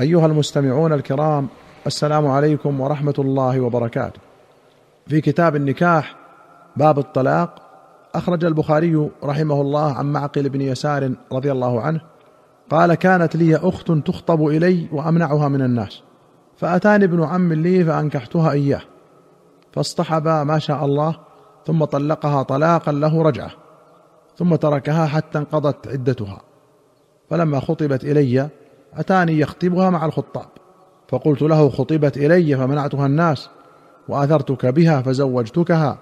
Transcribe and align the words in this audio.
أيها 0.00 0.26
المستمعون 0.26 0.92
الكرام 0.92 1.48
السلام 1.86 2.26
عليكم 2.26 2.80
ورحمة 2.80 3.14
الله 3.18 3.60
وبركاته. 3.60 4.20
في 5.06 5.20
كتاب 5.20 5.56
النكاح 5.56 6.16
باب 6.76 6.98
الطلاق 6.98 7.62
أخرج 8.14 8.44
البخاري 8.44 9.10
رحمه 9.24 9.60
الله 9.60 9.92
عن 9.92 10.12
معقل 10.12 10.48
بن 10.48 10.60
يسار 10.60 11.12
رضي 11.32 11.52
الله 11.52 11.80
عنه 11.80 12.00
قال 12.70 12.94
كانت 12.94 13.36
لي 13.36 13.56
أخت 13.56 13.92
تخطب 13.92 14.46
إلي 14.46 14.88
وأمنعها 14.92 15.48
من 15.48 15.62
الناس 15.62 16.02
فأتاني 16.56 17.04
ابن 17.04 17.22
عم 17.22 17.52
لي 17.52 17.84
فأنكحتها 17.84 18.52
إياه 18.52 18.82
فاصطحبا 19.72 20.44
ما 20.44 20.58
شاء 20.58 20.84
الله 20.84 21.16
ثم 21.66 21.84
طلقها 21.84 22.42
طلاقا 22.42 22.92
له 22.92 23.22
رجعة 23.22 23.50
ثم 24.36 24.54
تركها 24.54 25.06
حتى 25.06 25.38
انقضت 25.38 25.88
عدتها 25.88 26.40
فلما 27.30 27.60
خطبت 27.60 28.04
إلي 28.04 28.48
أتاني 28.96 29.38
يخطبها 29.38 29.90
مع 29.90 30.04
الخطاب. 30.04 30.46
فقلت 31.08 31.42
له 31.42 31.68
خطبت 31.68 32.16
إلي 32.16 32.56
فمنعتها 32.56 33.06
الناس 33.06 33.48
وآثرتك 34.08 34.66
بها 34.66 35.02
فزوجتكها 35.02 35.98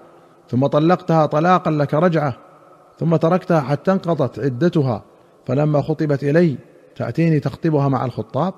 ثم 0.49 0.67
طلقتها 0.67 1.25
طلاقا 1.25 1.71
لك 1.71 1.93
رجعة 1.93 2.33
ثم 2.99 3.15
تركتها 3.15 3.61
حتى 3.61 3.91
انقضت 3.91 4.39
عدتها 4.39 5.03
فلما 5.45 5.81
خطبت 5.81 6.23
إلي 6.23 6.57
تأتيني 6.95 7.39
تخطبها 7.39 7.87
مع 7.87 8.05
الخطاب؟ 8.05 8.53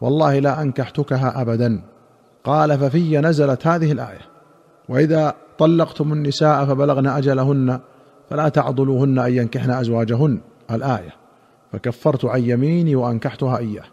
والله 0.00 0.38
لا 0.38 0.62
أنكحتكها 0.62 1.42
ابدا. 1.42 1.82
قال 2.44 2.78
ففي 2.78 3.18
نزلت 3.18 3.66
هذه 3.66 3.92
الآية 3.92 4.20
وإذا 4.88 5.34
طلقتم 5.58 6.12
النساء 6.12 6.64
فبلغن 6.64 7.06
أجلهن 7.06 7.80
فلا 8.30 8.48
تعضلوهن 8.48 9.18
أن 9.18 9.32
ينكحن 9.32 9.70
أزواجهن. 9.70 10.40
الآية. 10.70 11.17
فكفرت 11.72 12.24
عن 12.24 12.42
يميني 12.42 12.96
وأنكحتها 12.96 13.58
إياه. 13.58 13.84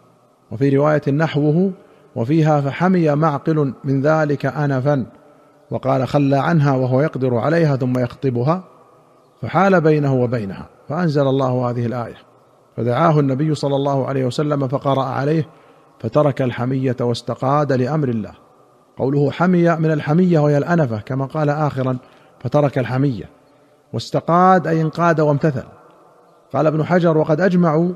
وفي 0.50 0.76
رواية 0.76 1.10
نحوه 1.10 1.72
وفيها 2.16 2.60
فحمي 2.60 3.14
معقل 3.14 3.74
من 3.84 4.02
ذلك 4.02 4.46
انفا. 4.46 5.06
وقال 5.70 6.08
خلى 6.08 6.36
عنها 6.36 6.76
وهو 6.76 7.00
يقدر 7.00 7.36
عليها 7.36 7.76
ثم 7.76 7.98
يخطبها. 7.98 8.64
فحال 9.42 9.80
بينه 9.80 10.14
وبينها. 10.14 10.68
فأنزل 10.88 11.28
الله 11.28 11.70
هذه 11.70 11.86
الآية. 11.86 12.16
فدعاه 12.76 13.20
النبي 13.20 13.54
صلى 13.54 13.76
الله 13.76 14.06
عليه 14.06 14.24
وسلم 14.24 14.68
فقرأ 14.68 15.04
عليه 15.04 15.48
فترك 16.00 16.42
الحمية 16.42 16.96
واستقاد 17.00 17.72
لأمر 17.72 18.08
الله. 18.08 18.32
قوله 18.98 19.30
حمي 19.30 19.76
من 19.76 19.90
الحمية 19.90 20.38
وهي 20.38 20.58
الأنفة 20.58 20.98
كما 20.98 21.26
قال 21.26 21.50
اخرا 21.50 21.96
فترك 22.40 22.78
الحمية. 22.78 23.24
واستقاد 23.92 24.66
أي 24.66 24.82
انقاد 24.82 25.20
وامتثل. 25.20 25.64
قال 26.52 26.66
ابن 26.66 26.84
حجر 26.84 27.18
وقد 27.18 27.40
أجمعوا 27.40 27.92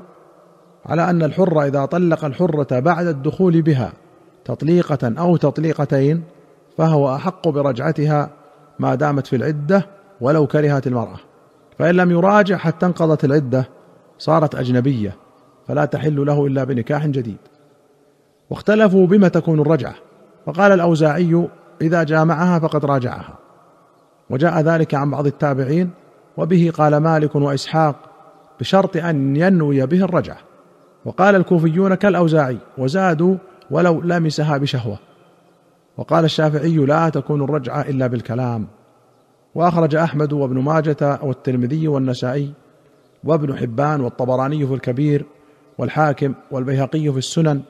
على 0.85 1.09
أن 1.09 1.23
الحر 1.23 1.63
إذا 1.63 1.85
طلق 1.85 2.25
الحرة 2.25 2.79
بعد 2.79 3.07
الدخول 3.07 3.61
بها 3.61 3.93
تطليقة 4.45 5.13
أو 5.19 5.37
تطليقتين 5.37 6.23
فهو 6.77 7.15
أحق 7.15 7.47
برجعتها 7.47 8.29
ما 8.79 8.95
دامت 8.95 9.27
في 9.27 9.35
العدة 9.35 9.87
ولو 10.21 10.47
كرهت 10.47 10.87
المرأة. 10.87 11.19
فإن 11.79 11.95
لم 11.95 12.11
يراجع 12.11 12.57
حتى 12.57 12.85
انقضت 12.85 13.25
العدة 13.25 13.69
صارت 14.17 14.55
أجنبية 14.55 15.15
فلا 15.67 15.85
تحل 15.85 16.25
له 16.25 16.45
إلا 16.45 16.63
بنكاح 16.63 17.07
جديد. 17.07 17.37
واختلفوا 18.49 19.07
بما 19.07 19.27
تكون 19.27 19.59
الرجعة. 19.59 19.95
فقال 20.45 20.71
الأوزاعي 20.71 21.47
إذا 21.81 22.03
جامعها 22.03 22.59
فقد 22.59 22.85
راجعها. 22.85 23.37
وجاء 24.29 24.61
ذلك 24.61 24.95
عن 24.95 25.11
بعض 25.11 25.25
التابعين. 25.25 25.89
وبه 26.37 26.71
قال 26.77 26.97
مالك 26.97 27.35
وإسحاق 27.35 28.10
بشرط 28.61 28.97
أن 28.97 29.35
ينوي 29.35 29.85
به 29.85 30.03
الرجعة. 30.03 30.37
وقال 31.05 31.35
الكوفيون 31.35 31.95
كالأوزاعي 31.95 32.57
وزادوا 32.77 33.35
ولو 33.71 34.01
لمسها 34.01 34.57
بشهوة. 34.57 34.97
وقال 35.97 36.25
الشافعي 36.25 36.75
لا 36.75 37.09
تكون 37.09 37.43
الرجعة 37.43 37.81
إلا 37.81 38.07
بالكلام. 38.07 38.67
وأخرج 39.55 39.95
أحمد 39.95 40.33
وابن 40.33 40.59
ماجة 40.59 41.19
والترمذي 41.23 41.87
والنسائي 41.87 42.53
وابن 43.23 43.57
حبان 43.57 44.01
والطبراني 44.01 44.67
في 44.67 44.73
الكبير 44.73 45.25
والحاكم 45.77 46.33
والبيهقي 46.51 47.11
في 47.11 47.17
السنن 47.17 47.61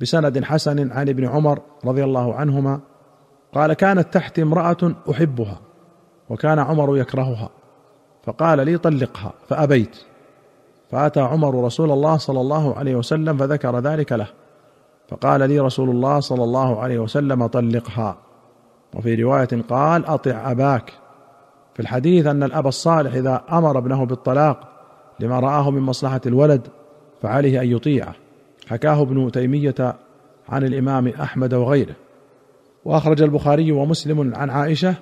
بسند 0.00 0.44
حسن 0.44 0.92
عن 0.92 1.08
ابن 1.08 1.26
عمر 1.26 1.60
رضي 1.84 2.04
الله 2.04 2.34
عنهما. 2.34 2.80
قال 3.54 3.72
كانت 3.72 4.14
تحتي 4.14 4.42
امرأة 4.42 4.94
أحبها 5.10 5.60
وكان 6.28 6.58
عمر 6.58 6.98
يكرهها. 6.98 7.50
فقال 8.26 8.66
لي 8.66 8.78
طلقها 8.78 9.32
فأبيت. 9.48 9.96
فأتى 10.90 11.20
عمر 11.20 11.64
رسول 11.64 11.90
الله 11.90 12.16
صلى 12.16 12.40
الله 12.40 12.74
عليه 12.74 12.96
وسلم 12.96 13.36
فذكر 13.36 13.78
ذلك 13.78 14.12
له. 14.12 14.26
فقال 15.08 15.48
لي 15.48 15.60
رسول 15.60 15.90
الله 15.90 16.20
صلى 16.20 16.44
الله 16.44 16.80
عليه 16.80 16.98
وسلم 16.98 17.46
طلقها. 17.46 18.16
وفي 18.94 19.14
رواية 19.14 19.48
قال 19.68 20.06
أطع 20.06 20.50
أباك. 20.50 20.92
في 21.74 21.82
الحديث 21.82 22.26
أن 22.26 22.42
الأب 22.42 22.66
الصالح 22.66 23.14
إذا 23.14 23.42
أمر 23.52 23.78
ابنه 23.78 24.04
بالطلاق 24.04 24.68
لما 25.20 25.40
رآه 25.40 25.70
من 25.70 25.82
مصلحة 25.82 26.20
الولد 26.26 26.68
فعليه 27.22 27.62
أن 27.62 27.66
يطيعه. 27.66 28.14
حكاه 28.68 29.02
ابن 29.02 29.30
تيمية 29.32 29.96
عن 30.48 30.64
الإمام 30.64 31.08
أحمد 31.08 31.54
وغيره. 31.54 31.94
وأخرج 32.84 33.22
البخاري 33.22 33.72
ومسلم 33.72 34.34
عن 34.34 34.50
عائشة 34.50 34.94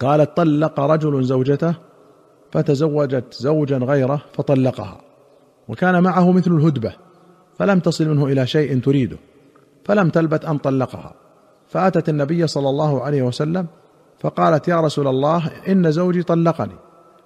قالت 0.00 0.36
طلق 0.36 0.80
رجل 0.80 1.24
زوجته 1.24 1.74
فتزوجت 2.56 3.34
زوجا 3.34 3.76
غيره 3.76 4.22
فطلقها 4.32 5.00
وكان 5.68 6.02
معه 6.02 6.32
مثل 6.32 6.50
الهدبة 6.50 6.92
فلم 7.58 7.80
تصل 7.80 8.08
منه 8.08 8.26
إلى 8.26 8.46
شيء 8.46 8.80
تريده 8.80 9.16
فلم 9.84 10.08
تلبت 10.08 10.44
أن 10.44 10.58
طلقها. 10.58 11.14
فأتت 11.68 12.08
النبي 12.08 12.46
صلى 12.46 12.68
الله 12.68 13.02
عليه 13.02 13.22
وسلم 13.22 13.66
فقالت 14.20 14.68
يا 14.68 14.80
رسول 14.80 15.08
الله 15.08 15.50
إن 15.68 15.90
زوجي 15.90 16.22
طلقني 16.22 16.76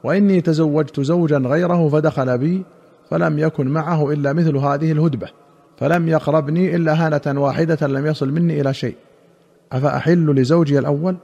وإني 0.05 0.41
تزوجت 0.41 1.01
زوجا 1.01 1.39
غيره 1.39 1.89
فدخل 1.89 2.39
بي 2.39 2.63
فلم 3.11 3.39
يكن 3.39 3.69
معه 3.69 4.13
إلا 4.13 4.33
مثل 4.33 4.57
هذه 4.57 4.93
الهدبة 4.93 5.29
فلم 5.77 6.09
يقربني 6.09 6.77
إلا 6.77 7.07
هانة 7.07 7.41
واحدة 7.41 7.87
لم 7.87 8.07
يصل 8.07 8.31
مني 8.31 8.61
إلى 8.61 8.75
شيء. 8.75 8.97
أفأحل 9.73 10.35
لزوجي 10.35 10.79
الأول؟ 10.79 11.17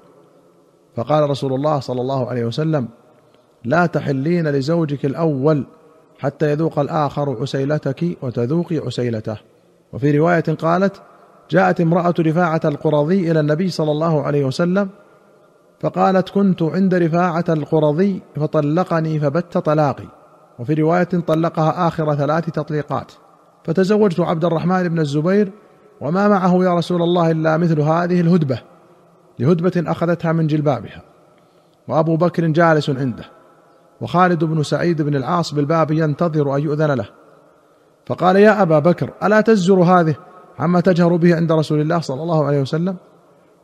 فقال 0.96 1.30
رسول 1.30 1.52
الله 1.52 1.80
صلى 1.80 2.00
الله 2.00 2.28
عليه 2.28 2.44
وسلم 2.44 2.88
لا 3.66 3.86
تحلين 3.86 4.48
لزوجك 4.48 5.04
الأول 5.04 5.66
حتى 6.18 6.50
يذوق 6.50 6.78
الآخر 6.78 7.36
عسيلتك 7.40 8.04
وتذوقي 8.22 8.78
عسيلته. 8.78 9.36
وفي 9.92 10.18
رواية 10.18 10.40
قالت 10.40 11.02
جاءت 11.50 11.80
امرأة 11.80 12.14
رفاعة 12.20 12.60
القرظي 12.64 13.30
إلى 13.30 13.40
النبي 13.40 13.68
صلى 13.68 13.90
الله 13.90 14.22
عليه 14.22 14.44
وسلم 14.44 14.88
فقالت 15.80 16.28
كنت 16.28 16.62
عند 16.62 16.94
رفاعة 16.94 17.44
القرظي 17.48 18.20
فطلقني 18.36 19.20
فبت 19.20 19.58
طلاقي. 19.58 20.08
وفي 20.58 20.74
رواية 20.74 21.08
طلقها 21.26 21.88
آخر 21.88 22.14
ثلاث 22.14 22.50
تطليقات. 22.50 23.12
فتزوجت 23.64 24.20
عبد 24.20 24.44
الرحمن 24.44 24.88
بن 24.88 24.98
الزبير 24.98 25.52
وما 26.00 26.28
معه 26.28 26.64
يا 26.64 26.74
رسول 26.74 27.02
الله 27.02 27.30
إلا 27.30 27.56
مثل 27.56 27.80
هذه 27.80 28.20
الهدبة 28.20 28.58
لهدبة 29.38 29.90
أخذتها 29.90 30.32
من 30.32 30.46
جلبابها. 30.46 31.02
وأبو 31.88 32.16
بكر 32.16 32.46
جالس 32.46 32.90
عنده. 32.90 33.35
وخالد 34.00 34.44
بن 34.44 34.62
سعيد 34.62 35.02
بن 35.02 35.16
العاص 35.16 35.54
بالباب 35.54 35.90
ينتظر 35.90 36.56
أن 36.56 36.62
يؤذن 36.62 36.90
له. 36.90 37.08
فقال 38.06 38.36
يا 38.36 38.62
أبا 38.62 38.78
بكر 38.78 39.10
ألا 39.22 39.40
تزجر 39.40 39.82
هذه 39.82 40.14
عما 40.58 40.80
تجهر 40.80 41.16
به 41.16 41.36
عند 41.36 41.52
رسول 41.52 41.80
الله 41.80 42.00
صلى 42.00 42.22
الله 42.22 42.44
عليه 42.44 42.60
وسلم؟ 42.60 42.96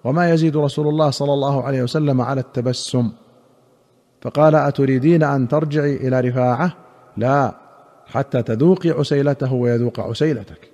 وما 0.04 0.30
يزيد 0.30 0.56
رسول 0.56 0.88
الله 0.88 1.10
صلى 1.10 1.32
الله 1.32 1.62
عليه 1.62 1.82
وسلم 1.82 2.20
على 2.20 2.40
التبسم. 2.40 3.12
فقال 4.22 4.54
أتريدين 4.54 5.22
أن 5.22 5.48
ترجعي 5.48 5.96
إلى 5.96 6.20
رفاعة؟ 6.20 6.72
لا 7.16 7.54
حتى 8.06 8.42
تذوقي 8.42 8.90
عسيلته 8.90 9.52
ويذوق 9.52 10.00
عسيلتك. 10.00 10.70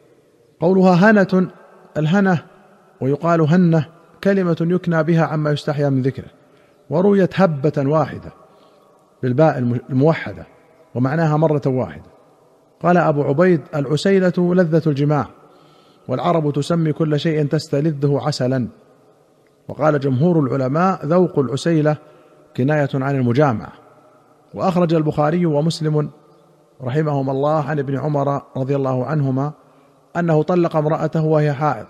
قولها 0.60 1.10
هنة 1.10 1.50
الهنة 1.96 2.42
ويقال 3.00 3.40
هنة 3.40 3.86
كلمة 4.24 4.56
يكنى 4.60 5.02
بها 5.02 5.24
عما 5.24 5.50
يستحيا 5.50 5.88
من 5.88 6.02
ذكره. 6.02 6.28
ورويت 6.90 7.40
هبة 7.40 7.72
واحدة. 7.76 8.32
بالباء 9.22 9.58
الموحدة 9.90 10.46
ومعناها 10.94 11.36
مرة 11.36 11.62
واحدة. 11.66 12.10
قال 12.82 12.96
أبو 12.96 13.22
عبيد 13.22 13.60
العسيلة 13.74 14.32
لذة 14.38 14.82
الجماع 14.86 15.26
والعرب 16.08 16.52
تسمي 16.52 16.92
كل 16.92 17.20
شيء 17.20 17.46
تستلذه 17.46 18.20
عسلا. 18.26 18.68
وقال 19.68 20.00
جمهور 20.00 20.40
العلماء 20.40 21.06
ذوق 21.06 21.38
العسيلة 21.38 21.96
كناية 22.56 22.88
عن 22.94 23.16
المجامعة. 23.16 23.72
وأخرج 24.54 24.94
البخاري 24.94 25.46
ومسلم 25.46 26.10
رحمهما 26.82 27.32
الله 27.32 27.64
عن 27.64 27.78
ابن 27.78 27.98
عمر 27.98 28.42
رضي 28.56 28.76
الله 28.76 29.06
عنهما 29.06 29.52
أنه 30.16 30.42
طلق 30.42 30.76
امرأته 30.76 31.24
وهي 31.24 31.52
حائض. 31.52 31.86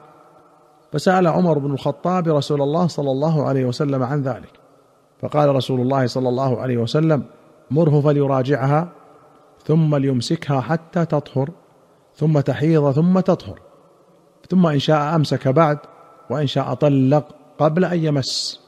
فسأل 0.93 1.27
عمر 1.27 1.59
بن 1.59 1.73
الخطاب 1.73 2.29
رسول 2.29 2.63
الله 2.63 2.87
صلى 2.87 3.11
الله 3.11 3.49
عليه 3.49 3.65
وسلم 3.65 4.03
عن 4.03 4.23
ذلك. 4.23 4.57
فقال 5.20 5.55
رسول 5.55 5.81
الله 5.81 6.06
صلى 6.06 6.29
الله 6.29 6.61
عليه 6.61 6.76
وسلم 6.76 7.23
مره 7.70 8.00
فليراجعها 8.00 8.88
ثم 9.65 9.97
ليمسكها 9.97 10.61
حتى 10.61 11.05
تطهر 11.05 11.50
ثم 12.15 12.41
تحيض 12.41 12.91
ثم 12.91 13.20
تطهر 13.20 13.59
ثم 14.50 14.67
إن 14.67 14.79
شاء 14.79 15.15
أمسك 15.15 15.49
بعد 15.49 15.79
وإن 16.31 16.47
شاء 16.47 16.75
طلق 16.75 17.25
قبل 17.59 17.85
أن 17.85 18.05
يمس. 18.05 18.61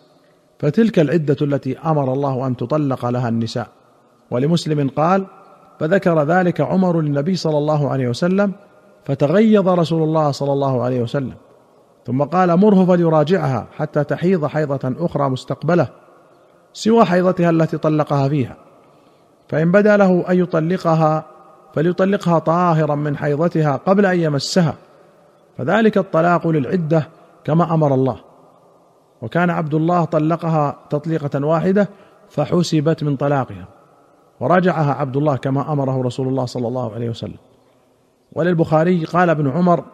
فتلك 0.58 0.99
العدة 0.99 1.37
التي 1.43 1.79
أمر 1.79 2.12
الله 2.12 2.47
أن 2.47 2.56
تطلق 2.56 3.06
لها 3.06 3.29
النساء. 3.29 3.69
ولمسلم 4.31 4.88
قال 4.88 5.26
فذكر 5.81 6.23
ذلك 6.23 6.61
عمر 6.61 7.00
للنبي 7.00 7.37
صلى 7.37 7.58
الله 7.58 7.91
عليه 7.91 8.08
وسلم 8.08 8.52
فتغيظ 9.05 9.69
رسول 9.69 10.02
الله 10.02 10.31
صلى 10.31 10.52
الله 10.52 10.82
عليه 10.82 11.00
وسلم. 11.00 11.35
ثم 12.06 12.23
قال 12.23 12.56
مره 12.56 12.85
فليراجعها 12.85 13.67
حتى 13.76 14.05
تحيض 14.05 14.47
حيضة 14.47 14.94
أخرى 14.99 15.29
مستقبلة. 15.29 15.88
سوى 16.72 17.05
حيضتها 17.05 17.50
التي 17.50 17.78
طلقها 17.78 18.28
فيها. 18.28 18.56
فإن 19.49 19.72
بدا 19.72 19.96
له 19.96 20.25
أن 20.31 20.38
يطلقها 20.38 21.25
فليطلقها 21.75 22.38
طاهرا 22.38 22.94
من 22.94 23.17
حيضتها 23.17 23.76
قبل 23.76 24.06
أن 24.06 24.20
يمسها. 24.20 24.75
فذلك 25.58 25.99
الطلاق 25.99 26.46
للعدة 26.46 27.08
كما 27.44 27.75
أمر 27.75 27.94
الله. 27.94 28.17
وكان 29.22 29.50
عبد 29.50 29.75
الله 29.75 30.05
طلقها 30.05 30.76
تطليقة 30.90 31.46
واحدة 31.46 31.88
فحسبت 32.31 33.05
من 33.05 33.16
طلاقها. 33.16 33.69
وراجعها 34.40 34.94
عبد 34.94 35.16
الله 35.16 35.37
كما 35.37 35.73
أمره 35.73 36.02
رسول 36.02 36.28
الله 36.28 36.44
صلى 36.46 36.69
الله 36.69 36.94
عليه 36.94 37.11
وسلم. 37.11 37.38
وللبخاري 38.32 39.05
قال 39.05 39.31
ابن 39.31 39.50
عمر 39.50 39.84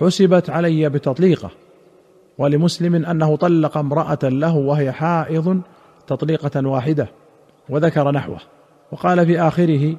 حسبت 0.00 0.50
علي 0.50 0.88
بتطليقة. 0.88 1.50
ولمسلم 2.38 3.04
أنه 3.04 3.36
طلق 3.36 3.78
امرأة 3.78 4.18
له 4.22 4.56
وهي 4.56 4.92
حائض 4.92 5.60
تطليقة 6.06 6.68
واحدة 6.68 7.08
وذكر 7.68 8.10
نحوه 8.10 8.38
وقال 8.92 9.26
في 9.26 9.40
آخره 9.40 9.96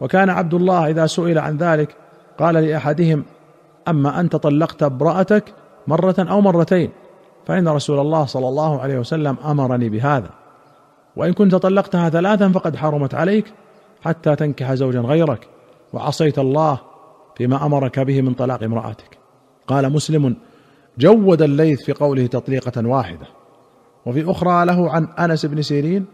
وكان 0.00 0.30
عبد 0.30 0.54
الله 0.54 0.90
إذا 0.90 1.06
سئل 1.06 1.38
عن 1.38 1.56
ذلك 1.56 1.96
قال 2.38 2.54
لأحدهم 2.54 3.24
أما 3.88 4.20
انت 4.20 4.36
طلقت 4.36 4.82
امرأتك 4.82 5.44
مرة 5.86 6.14
أو 6.18 6.40
مرتين 6.40 6.90
فإن 7.46 7.68
رسول 7.68 7.98
الله 7.98 8.24
صلى 8.24 8.48
الله 8.48 8.80
عليه 8.80 8.98
وسلم 8.98 9.36
أمرني 9.44 9.88
بهذا 9.88 10.30
وإن 11.16 11.32
كنت 11.32 11.54
طلقتها 11.54 12.10
ثلاثا 12.10 12.48
فقد 12.48 12.76
حرمت 12.76 13.14
عليك 13.14 13.52
حتى 14.04 14.36
تنكح 14.36 14.74
زوجا 14.74 15.00
غيرك 15.00 15.48
وعصيت 15.92 16.38
الله 16.38 16.78
فيما 17.36 17.66
أمرك 17.66 18.00
به 18.00 18.22
من 18.22 18.34
طلاق 18.34 18.62
امرأتك. 18.62 19.18
قال 19.66 19.92
مسلم 19.92 20.36
جود 20.98 21.42
الليث 21.42 21.82
في 21.82 21.92
قوله 21.92 22.26
تطليقة 22.26 22.88
واحدة. 22.88 23.26
وفي 24.06 24.30
أخرى 24.30 24.64
له 24.64 24.90
عن 24.90 25.04
أنس 25.04 25.46
بن 25.46 25.62
سيرين 25.62 26.06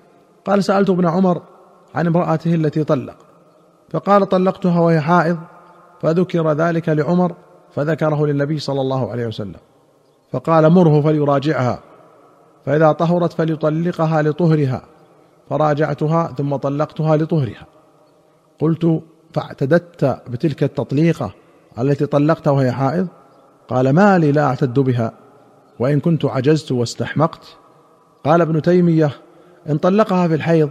قال 0.45 0.65
سألت 0.65 0.91
ابن 0.91 1.07
عمر 1.07 1.43
عن 1.95 2.07
امرأته 2.07 2.55
التي 2.55 2.85
طلق 2.85 3.17
فقال 3.91 4.29
طلقتها 4.29 4.81
وهي 4.81 5.01
حائض 5.01 5.39
فذكر 6.03 6.53
ذلك 6.53 6.89
لعمر 6.89 7.33
فذكره 7.75 8.27
للنبي 8.27 8.59
صلى 8.59 8.81
الله 8.81 9.11
عليه 9.11 9.27
وسلم 9.27 9.61
فقال 10.33 10.71
مره 10.71 11.01
فليراجعها 11.01 11.79
فإذا 12.67 12.93
طهرت 12.93 13.33
فليطلقها 13.33 14.23
لطهرها 14.23 14.83
فراجعتها 15.51 16.35
ثم 16.39 16.57
طلقتها 16.57 17.17
لطهرها 17.17 17.67
قلت 18.61 19.03
فاعتددت 19.33 20.23
بتلك 20.29 20.63
التطليقة 20.63 21.35
التي 21.79 22.07
طلقتها 22.07 22.51
وهي 22.51 22.73
حائض؟ 22.73 23.07
قال 23.69 23.91
ما 23.91 24.19
لي 24.19 24.33
لا 24.33 24.45
أعتد 24.45 24.79
بها 24.79 25.13
وإن 25.79 26.01
كنت 26.01 26.25
عجزت 26.25 26.73
واستحمقت 26.73 27.57
قال 28.25 28.41
ابن 28.41 28.63
تيمية 28.63 29.11
إن 29.71 29.79
طلقها 29.79 30.29
في 30.29 30.35
الحيض 30.35 30.71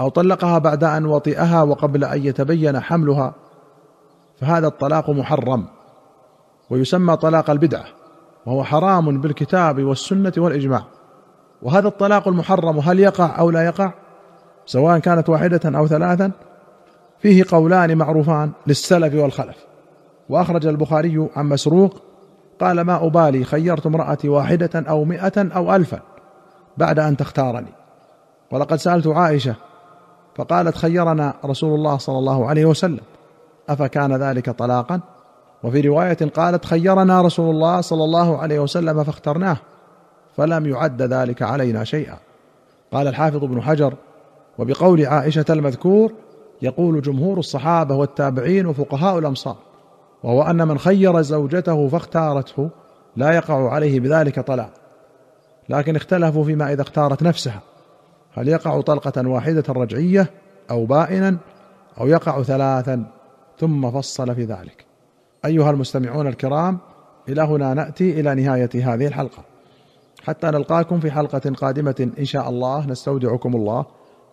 أو 0.00 0.08
طلقها 0.08 0.58
بعد 0.58 0.84
أن 0.84 1.06
وطئها 1.06 1.62
وقبل 1.62 2.04
أن 2.04 2.26
يتبين 2.26 2.80
حملها 2.80 3.34
فهذا 4.40 4.66
الطلاق 4.66 5.10
محرم 5.10 5.66
ويسمى 6.70 7.16
طلاق 7.16 7.50
البدعة 7.50 7.84
وهو 8.46 8.64
حرام 8.64 9.20
بالكتاب 9.20 9.82
والسنة 9.82 10.32
والإجماع. 10.36 10.84
وهذا 11.62 11.88
الطلاق 11.88 12.28
المحرم 12.28 12.78
هل 12.78 13.00
يقع 13.00 13.38
أو 13.38 13.50
لا 13.50 13.64
يقع؟ 13.64 13.92
سواء 14.66 14.98
كانت 14.98 15.28
واحدة 15.28 15.78
أو 15.78 15.86
ثلاثا 15.86 16.30
فيه 17.18 17.44
قولان 17.50 17.98
معروفان 17.98 18.50
للسلف 18.66 19.14
والخلف. 19.14 19.56
وأخرج 20.28 20.66
البخاري 20.66 21.28
عن 21.36 21.46
مسروق 21.46 22.02
قال 22.60 22.80
ما 22.80 23.06
أبالي 23.06 23.44
خيرت 23.44 23.86
امرأتي 23.86 24.28
واحدة 24.28 24.70
أو 24.88 25.04
مائه 25.04 25.32
أو 25.56 25.76
الفا. 25.76 26.00
بعد 26.78 26.98
أن 26.98 27.16
تختارني. 27.16 27.72
ولقد 28.50 28.76
سألت 28.76 29.06
عائشة 29.06 29.54
فقالت 30.36 30.76
خيرنا 30.76 31.34
رسول 31.44 31.74
الله 31.74 31.98
صلى 31.98 32.18
الله 32.18 32.48
عليه 32.48 32.64
وسلم 32.64 33.00
أفكان 33.68 34.16
ذلك 34.16 34.50
طلاقا؟ 34.50 35.00
وفي 35.62 35.80
رواية 35.80 36.18
قالت 36.36 36.64
خيرنا 36.64 37.22
رسول 37.22 37.50
الله 37.50 37.80
صلى 37.80 38.04
الله 38.04 38.38
عليه 38.38 38.60
وسلم 38.60 39.04
فاخترناه 39.04 39.56
فلم 40.36 40.66
يعد 40.66 41.02
ذلك 41.02 41.42
علينا 41.42 41.84
شيئا. 41.84 42.16
قال 42.92 43.06
الحافظ 43.06 43.44
ابن 43.44 43.62
حجر 43.62 43.94
وبقول 44.58 45.06
عائشة 45.06 45.44
المذكور 45.50 46.12
يقول 46.62 47.02
جمهور 47.02 47.38
الصحابة 47.38 47.94
والتابعين 47.94 48.66
وفقهاء 48.66 49.18
الأمصار 49.18 49.56
وهو 50.22 50.42
أن 50.42 50.68
من 50.68 50.78
خير 50.78 51.22
زوجته 51.22 51.88
فاختارته 51.88 52.70
لا 53.16 53.30
يقع 53.32 53.70
عليه 53.70 54.00
بذلك 54.00 54.40
طلاق. 54.40 54.70
لكن 55.68 55.96
اختلفوا 55.96 56.44
فيما 56.44 56.72
إذا 56.72 56.82
اختارت 56.82 57.22
نفسها. 57.22 57.60
هل 58.34 58.48
يقع 58.48 58.80
طلقة 58.80 59.28
واحدة 59.28 59.64
رجعية 59.68 60.30
أو 60.70 60.86
بائنا 60.86 61.36
أو 62.00 62.06
يقع 62.06 62.42
ثلاثا؟ 62.42 63.04
ثم 63.58 63.90
فصل 63.90 64.34
في 64.34 64.44
ذلك. 64.44 64.84
أيها 65.44 65.70
المستمعون 65.70 66.26
الكرام 66.26 66.78
إلى 67.28 67.42
هنا 67.42 67.74
نأتي 67.74 68.20
إلى 68.20 68.34
نهاية 68.34 68.70
هذه 68.74 69.06
الحلقة. 69.06 69.44
حتى 70.24 70.46
نلقاكم 70.46 71.00
في 71.00 71.10
حلقة 71.10 71.50
قادمة 71.50 72.10
إن 72.18 72.24
شاء 72.24 72.48
الله. 72.48 72.86
نستودعكم 72.86 73.56
الله. 73.56 73.86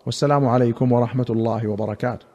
والسلام 0.06 0.48
عليكم 0.48 0.92
ورحمة 0.92 1.26
الله 1.30 1.68
وبركاته. 1.68 2.33